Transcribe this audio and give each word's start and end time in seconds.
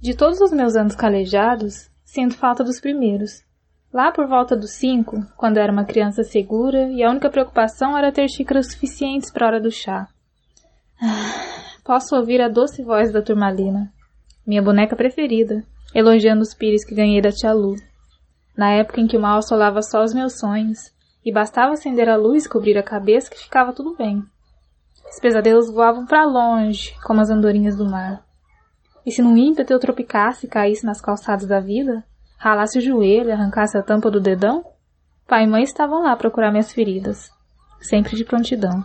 De 0.00 0.14
todos 0.14 0.40
os 0.40 0.52
meus 0.52 0.76
anos 0.76 0.94
calejados, 0.94 1.90
sinto 2.04 2.36
falta 2.36 2.62
dos 2.62 2.80
primeiros. 2.80 3.42
Lá 3.92 4.12
por 4.12 4.26
volta 4.26 4.54
dos 4.54 4.72
cinco, 4.72 5.16
quando 5.36 5.56
era 5.56 5.72
uma 5.72 5.84
criança 5.84 6.22
segura 6.22 6.88
e 6.90 7.02
a 7.02 7.10
única 7.10 7.30
preocupação 7.30 7.96
era 7.96 8.12
ter 8.12 8.28
xícaras 8.28 8.72
suficientes 8.72 9.30
para 9.30 9.46
a 9.46 9.48
hora 9.48 9.60
do 9.60 9.70
chá. 9.70 10.06
Ah, 11.00 11.78
posso 11.82 12.14
ouvir 12.14 12.40
a 12.42 12.48
doce 12.48 12.82
voz 12.82 13.10
da 13.10 13.22
turmalina, 13.22 13.90
minha 14.46 14.62
boneca 14.62 14.94
preferida, 14.94 15.64
elogiando 15.94 16.42
os 16.42 16.52
pires 16.52 16.84
que 16.84 16.94
ganhei 16.94 17.22
da 17.22 17.32
tia 17.32 17.52
Lu. 17.52 17.74
Na 18.56 18.72
época 18.72 19.00
em 19.00 19.06
que 19.06 19.16
o 19.16 19.20
mal 19.20 19.38
assolava 19.38 19.80
só 19.82 20.02
os 20.02 20.12
meus 20.12 20.38
sonhos, 20.38 20.92
e 21.24 21.32
bastava 21.32 21.72
acender 21.72 22.08
a 22.08 22.16
luz 22.16 22.44
e 22.44 22.48
cobrir 22.48 22.78
a 22.78 22.82
cabeça 22.82 23.30
que 23.30 23.38
ficava 23.38 23.72
tudo 23.72 23.96
bem. 23.96 24.22
Os 25.10 25.18
pesadelos 25.20 25.72
voavam 25.72 26.06
para 26.06 26.24
longe, 26.24 26.94
como 27.02 27.20
as 27.20 27.30
andorinhas 27.30 27.76
do 27.76 27.84
mar. 27.84 28.24
E 29.06 29.12
se 29.12 29.22
num 29.22 29.36
ímpeto 29.36 29.72
eu 29.72 29.78
tropicasse 29.78 30.46
e 30.46 30.48
caísse 30.48 30.84
nas 30.84 31.00
calçadas 31.00 31.46
da 31.46 31.60
vida, 31.60 32.04
ralasse 32.36 32.78
o 32.78 32.82
joelho 32.82 33.28
e 33.28 33.32
arrancasse 33.32 33.78
a 33.78 33.82
tampa 33.82 34.10
do 34.10 34.20
dedão, 34.20 34.64
pai 35.28 35.44
e 35.44 35.46
mãe 35.46 35.62
estavam 35.62 36.02
lá 36.02 36.16
procurar 36.16 36.50
minhas 36.50 36.72
feridas, 36.72 37.30
sempre 37.80 38.16
de 38.16 38.24
prontidão. 38.24 38.84